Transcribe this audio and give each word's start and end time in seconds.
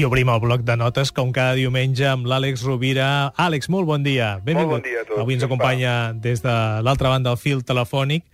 I 0.00 0.04
obrim 0.06 0.30
el 0.32 0.38
bloc 0.40 0.62
de 0.64 0.78
notes, 0.80 1.10
com 1.12 1.28
cada 1.28 1.52
diumenge, 1.58 2.06
amb 2.08 2.24
l'Àlex 2.24 2.62
Rovira. 2.64 3.34
Àlex, 3.36 3.66
molt 3.68 3.84
bon 3.84 4.00
dia. 4.00 4.38
Benvingut. 4.40 4.70
Molt 4.70 4.78
bon 4.78 4.86
dia 4.86 5.02
a 5.02 5.04
tots. 5.04 5.18
Avui 5.20 5.36
ens 5.36 5.44
acompanya 5.44 5.90
des 6.16 6.40
de 6.40 6.54
l'altra 6.80 7.10
banda 7.12 7.28
del 7.28 7.36
fil 7.36 7.60
telefònic, 7.68 8.24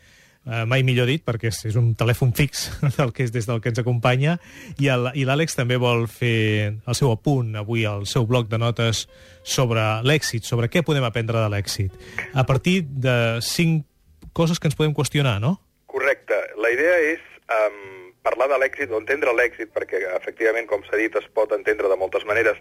eh, 0.46 0.60
mai 0.62 0.84
millor 0.86 1.10
dit, 1.10 1.24
perquè 1.26 1.50
és, 1.50 1.58
és 1.66 1.74
un 1.80 1.88
telèfon 1.98 2.30
fix 2.38 2.68
del 3.00 3.10
que 3.10 3.26
és 3.26 3.34
des 3.34 3.50
del 3.50 3.58
que 3.64 3.72
ens 3.72 3.82
acompanya, 3.82 4.36
i 4.78 4.86
l'Àlex 5.26 5.58
també 5.58 5.74
vol 5.82 6.06
fer 6.06 6.70
el 6.70 6.94
seu 6.94 7.10
apunt 7.10 7.58
avui 7.58 7.82
al 7.82 8.06
seu 8.06 8.30
bloc 8.30 8.46
de 8.46 8.62
notes 8.62 9.08
sobre 9.42 9.88
l'èxit, 10.06 10.46
sobre 10.46 10.70
què 10.70 10.86
podem 10.86 11.08
aprendre 11.10 11.42
de 11.42 11.50
l'èxit, 11.50 11.90
a 12.30 12.46
partir 12.46 12.84
de 12.86 13.40
cinc 13.42 13.88
coses 14.30 14.62
que 14.62 14.70
ens 14.70 14.78
podem 14.78 14.94
qüestionar, 14.94 15.40
no? 15.42 15.56
Correcte. 15.90 16.38
La 16.62 16.70
idea 16.70 16.94
és 17.10 17.26
um, 17.50 17.95
parlar 18.26 18.50
de 18.50 18.58
l'èxit 18.60 18.90
o 18.90 18.98
entendre 19.00 19.34
l'èxit, 19.36 19.70
perquè 19.74 20.02
efectivament, 20.16 20.66
com 20.70 20.84
s'ha 20.86 20.98
dit, 20.98 21.14
es 21.16 21.30
pot 21.38 21.54
entendre 21.54 21.90
de 21.92 21.98
moltes 22.00 22.26
maneres, 22.28 22.58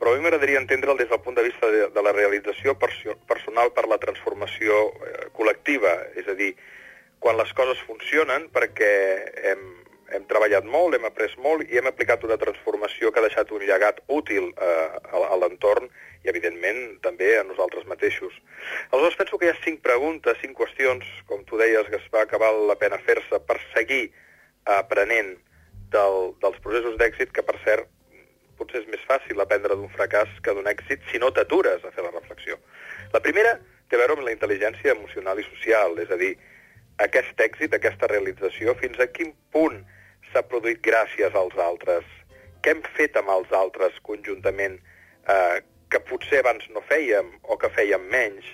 però 0.00 0.14
a 0.14 0.16
mi 0.16 0.24
m'agradaria 0.24 0.60
entendre'l 0.62 0.98
des 0.98 1.10
del 1.10 1.20
punt 1.20 1.36
de 1.36 1.44
vista 1.44 1.68
de, 1.70 1.86
de 1.94 2.02
la 2.02 2.14
realització 2.16 2.74
personal 3.28 3.74
per 3.76 3.84
la 3.86 4.00
transformació 4.02 4.86
eh, 4.88 5.26
col·lectiva, 5.36 5.92
és 6.16 6.30
a 6.32 6.36
dir, 6.38 6.54
quan 7.20 7.36
les 7.36 7.52
coses 7.52 7.82
funcionen 7.84 8.46
perquè 8.54 8.92
hem, 9.50 9.66
hem 10.16 10.24
treballat 10.30 10.64
molt, 10.64 10.96
hem 10.96 11.04
après 11.04 11.34
molt 11.44 11.68
i 11.68 11.76
hem 11.78 11.90
aplicat 11.90 12.24
una 12.24 12.40
transformació 12.40 13.12
que 13.12 13.20
ha 13.20 13.26
deixat 13.26 13.52
un 13.52 13.66
llegat 13.68 14.00
útil 14.08 14.48
eh, 14.56 14.88
a, 15.12 15.20
a 15.28 15.36
l'entorn 15.42 15.90
i, 16.24 16.30
evidentment, 16.32 16.80
també 17.04 17.34
a 17.36 17.44
nosaltres 17.44 17.84
mateixos. 17.92 18.32
Aleshores, 18.88 19.20
penso 19.20 19.38
que 19.38 19.50
hi 19.50 19.52
ha 19.52 19.60
cinc 19.60 19.84
preguntes, 19.84 20.40
cinc 20.40 20.56
qüestions, 20.56 21.04
com 21.28 21.44
tu 21.44 21.60
deies, 21.60 21.92
que 21.92 22.00
es 22.00 22.08
va 22.14 22.24
acabar 22.24 22.50
la 22.72 22.80
pena 22.80 22.98
fer-se 23.04 23.40
per 23.44 23.60
seguir 23.76 24.06
aprenent 24.64 25.36
del, 25.94 26.34
dels 26.42 26.60
processos 26.64 26.98
d'èxit, 27.00 27.32
que 27.34 27.44
per 27.46 27.56
cert 27.64 27.88
potser 28.60 28.82
és 28.82 28.90
més 28.92 29.02
fàcil 29.08 29.40
aprendre 29.40 29.76
d'un 29.76 29.90
fracàs 29.94 30.32
que 30.44 30.54
d'un 30.54 30.68
èxit 30.68 31.02
si 31.10 31.18
no 31.22 31.30
t'atures 31.32 31.84
a 31.84 31.92
fer 31.94 32.04
la 32.04 32.12
reflexió. 32.12 32.58
La 33.14 33.22
primera 33.24 33.56
té 33.88 33.96
a 33.96 34.02
veure 34.02 34.18
amb 34.18 34.26
la 34.26 34.34
intel·ligència 34.34 34.94
emocional 34.94 35.40
i 35.40 35.46
social, 35.48 35.96
és 35.98 36.12
a 36.12 36.18
dir, 36.20 36.34
aquest 37.02 37.40
èxit, 37.40 37.74
aquesta 37.74 38.10
realització, 38.10 38.76
fins 38.78 39.00
a 39.00 39.08
quin 39.10 39.32
punt 39.54 39.80
s'ha 40.30 40.44
produït 40.46 40.82
gràcies 40.84 41.34
als 41.34 41.56
altres, 41.58 42.04
què 42.62 42.76
hem 42.76 42.82
fet 42.96 43.16
amb 43.16 43.32
els 43.32 43.52
altres 43.56 43.96
conjuntament 44.06 44.76
eh, 44.76 45.60
que 45.90 46.02
potser 46.10 46.42
abans 46.44 46.66
no 46.74 46.84
fèiem 46.90 47.32
o 47.48 47.56
que 47.58 47.72
fèiem 47.74 48.04
menys, 48.12 48.46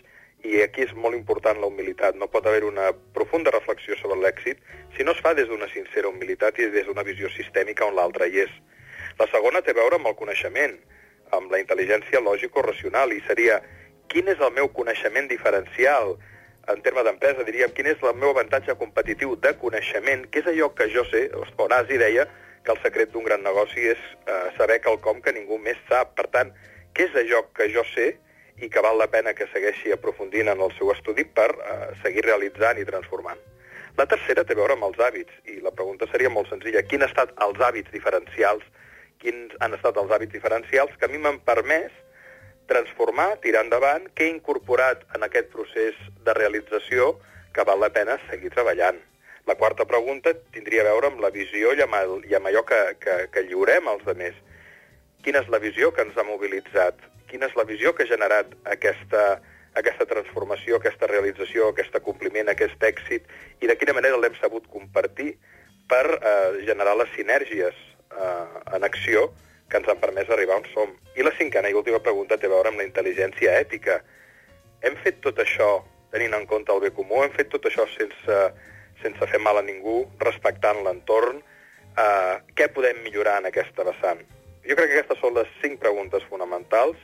i 0.46 0.62
aquí 0.62 0.84
és 0.86 0.92
molt 0.94 1.16
important 1.16 1.58
la 1.60 1.68
humilitat. 1.70 2.16
No 2.16 2.28
pot 2.30 2.46
haver 2.46 2.64
una 2.64 2.92
profunda 3.16 3.52
reflexió 3.54 3.96
sobre 4.00 4.18
l'èxit 4.22 4.62
si 4.96 5.04
no 5.04 5.12
es 5.12 5.22
fa 5.24 5.34
des 5.34 5.48
d'una 5.48 5.68
sincera 5.72 6.08
humilitat 6.08 6.58
i 6.58 6.70
des 6.74 6.86
d'una 6.86 7.04
visió 7.06 7.30
sistèmica 7.34 7.86
on 7.86 7.96
l'altre 7.98 8.28
hi 8.30 8.44
és. 8.46 8.52
La 9.18 9.26
segona 9.32 9.62
té 9.62 9.72
a 9.72 9.78
veure 9.80 9.98
amb 9.98 10.10
el 10.10 10.16
coneixement, 10.16 10.78
amb 11.36 11.50
la 11.52 11.60
intel·ligència 11.62 12.22
lògico-racional, 12.22 13.12
i 13.12 13.22
seria 13.26 13.60
quin 14.12 14.28
és 14.28 14.40
el 14.40 14.52
meu 14.54 14.68
coneixement 14.76 15.28
diferencial 15.28 16.16
en 16.72 16.82
termes 16.82 17.06
d'empresa, 17.06 17.44
diríem, 17.46 17.70
quin 17.74 17.86
és 17.92 18.02
el 18.02 18.18
meu 18.18 18.32
avantatge 18.34 18.74
competitiu 18.78 19.36
de 19.42 19.52
coneixement, 19.60 20.26
què 20.30 20.42
és 20.42 20.50
allò 20.50 20.72
que 20.74 20.88
jo 20.90 21.04
sé, 21.12 21.28
Horaci 21.56 21.98
deia 21.98 22.26
que 22.66 22.74
el 22.74 22.80
secret 22.82 23.12
d'un 23.14 23.24
gran 23.24 23.44
negoci 23.46 23.86
és 23.92 24.00
eh, 24.26 24.48
saber 24.58 24.80
quelcom 24.82 25.22
que 25.22 25.32
ningú 25.32 25.60
més 25.62 25.78
sap. 25.88 26.16
Per 26.18 26.26
tant, 26.34 26.50
què 26.94 27.06
és 27.06 27.18
allò 27.22 27.44
que 27.54 27.68
jo 27.70 27.84
sé 27.94 28.16
i 28.62 28.70
que 28.72 28.82
val 28.84 28.98
la 28.98 29.10
pena 29.12 29.34
que 29.36 29.48
segueixi 29.52 29.92
aprofundint 29.92 30.48
en 30.48 30.62
el 30.64 30.72
seu 30.78 30.90
estudi 30.94 31.24
per 31.24 31.50
eh, 31.52 31.76
seguir 32.02 32.24
realitzant 32.24 32.80
i 32.80 32.86
transformant. 32.88 33.40
La 33.96 34.06
tercera 34.08 34.44
té 34.44 34.52
a 34.52 34.58
veure 34.58 34.76
amb 34.76 34.84
els 34.88 34.98
hàbits, 35.00 35.32
i 35.48 35.60
la 35.64 35.72
pregunta 35.72 36.08
seria 36.10 36.32
molt 36.32 36.50
senzilla. 36.52 36.82
Quins 36.84 37.04
han 37.04 37.10
estat 37.10 37.32
els 37.46 37.60
hàbits 37.64 37.92
diferencials, 37.94 38.64
quins 39.22 39.54
han 39.64 39.76
estat 39.76 39.96
els 39.96 40.12
hàbits 40.12 40.34
diferencials 40.36 40.92
que 41.00 41.08
a 41.08 41.12
mi 41.12 41.20
m'han 41.22 41.40
permès 41.48 41.94
transformar, 42.68 43.36
tirar 43.40 43.64
endavant, 43.64 44.08
què 44.14 44.26
he 44.26 44.34
incorporat 44.34 45.04
en 45.16 45.24
aquest 45.24 45.48
procés 45.52 45.96
de 46.26 46.34
realització 46.36 47.14
que 47.56 47.64
val 47.64 47.80
la 47.80 47.92
pena 47.94 48.18
seguir 48.28 48.52
treballant. 48.52 48.98
La 49.46 49.54
quarta 49.54 49.86
pregunta 49.86 50.34
tindria 50.52 50.82
a 50.82 50.90
veure 50.90 51.12
amb 51.12 51.22
la 51.22 51.30
visió 51.30 51.72
i 51.72 51.80
i 51.80 52.34
amb 52.34 52.50
allò 52.50 52.64
que, 52.66 52.80
que, 53.00 53.16
que 53.32 53.46
lliurem 53.46 53.88
als 53.88 54.04
altres. 54.04 54.34
Quina 55.26 55.42
és 55.42 55.50
la 55.50 55.58
visió 55.58 55.90
que 55.90 56.06
ens 56.06 56.16
ha 56.16 56.24
mobilitzat? 56.24 57.02
quina 57.30 57.48
és 57.50 57.56
la 57.58 57.66
visió 57.68 57.92
que 57.94 58.04
ha 58.04 58.10
generat 58.10 58.52
aquesta, 58.72 59.24
aquesta 59.78 60.06
transformació, 60.08 60.78
aquesta 60.78 61.08
realització, 61.10 61.70
aquest 61.70 61.98
compliment, 62.06 62.50
aquest 62.50 62.82
èxit, 62.82 63.26
i 63.60 63.70
de 63.70 63.76
quina 63.80 63.96
manera 63.96 64.20
l'hem 64.20 64.36
sabut 64.40 64.66
compartir 64.72 65.34
per 65.90 66.04
eh, 66.16 66.62
generar 66.68 66.96
les 67.00 67.10
sinergies 67.16 67.74
eh, 67.74 68.46
en 68.76 68.86
acció 68.86 69.28
que 69.70 69.80
ens 69.80 69.90
han 69.90 70.00
permès 70.02 70.30
arribar 70.30 70.60
on 70.60 70.68
som. 70.72 70.94
I 71.18 71.26
la 71.26 71.34
cinquena 71.38 71.70
i 71.70 71.74
última 71.74 72.00
pregunta 72.02 72.38
té 72.38 72.46
a 72.46 72.54
veure 72.54 72.70
amb 72.70 72.80
la 72.80 72.86
intel·ligència 72.86 73.58
ètica. 73.58 73.98
Hem 74.86 74.94
fet 75.02 75.20
tot 75.24 75.42
això 75.42 75.80
tenint 76.14 76.36
en 76.38 76.46
compte 76.46 76.72
el 76.72 76.82
bé 76.84 76.92
comú, 76.94 77.24
hem 77.24 77.34
fet 77.34 77.50
tot 77.50 77.66
això 77.66 77.88
sense, 77.96 78.40
sense 79.02 79.30
fer 79.32 79.42
mal 79.42 79.58
a 79.58 79.66
ningú, 79.66 80.04
respectant 80.22 80.84
l'entorn, 80.86 81.42
eh, 81.98 82.34
què 82.54 82.70
podem 82.72 83.02
millorar 83.02 83.40
en 83.42 83.50
aquesta 83.50 83.86
vessant? 83.90 84.22
Jo 84.66 84.74
crec 84.74 84.90
que 84.90 84.98
aquestes 84.98 85.22
són 85.22 85.36
les 85.38 85.50
cinc 85.62 85.78
preguntes 85.80 86.24
fonamentals 86.30 86.98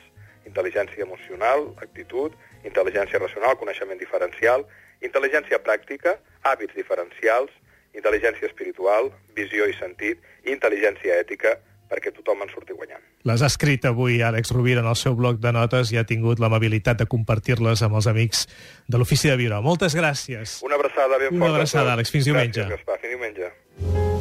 intel·ligència 0.47 1.03
emocional, 1.03 1.71
actitud, 1.81 2.35
intel·ligència 2.67 3.19
racional, 3.21 3.57
coneixement 3.59 3.99
diferencial, 3.99 4.65
intel·ligència 5.03 5.59
pràctica, 5.63 6.17
hàbits 6.47 6.75
diferencials, 6.77 7.51
intel·ligència 7.93 8.49
espiritual, 8.49 9.11
visió 9.37 9.67
i 9.69 9.75
sentit, 9.77 10.21
i 10.43 10.53
intel·ligència 10.55 11.19
ètica, 11.21 11.57
perquè 11.93 12.13
tothom 12.15 12.41
en 12.41 12.49
surti 12.49 12.73
guanyant. 12.73 13.03
Les 13.27 13.43
ha 13.43 13.49
escrit 13.51 13.85
avui 13.85 14.23
Àlex 14.25 14.53
Rovira 14.55 14.81
en 14.81 14.89
el 14.89 14.97
seu 14.97 15.13
bloc 15.19 15.37
de 15.43 15.51
notes 15.53 15.91
i 15.93 15.99
ha 15.99 16.05
tingut 16.09 16.41
l'amabilitat 16.41 17.03
de 17.03 17.07
compartir-les 17.11 17.83
amb 17.85 17.99
els 17.99 18.07
amics 18.09 18.47
de 18.87 18.97
l'Ofici 18.97 19.29
de 19.29 19.37
Viure. 19.37 19.61
Moltes 19.61 19.95
gràcies. 19.95 20.57
Una 20.65 20.79
abraçada 20.79 21.19
ben 21.19 21.29
Una 21.29 21.37
forta. 21.37 21.45
Una 21.45 21.53
abraçada, 21.59 21.93
Àlex. 21.93 22.15
Fins 22.15 22.31
diumenge. 22.31 22.65
Gràcies, 22.65 22.81
Gaspar. 22.81 22.99
Fins 23.03 23.13
diumenge. 23.13 24.12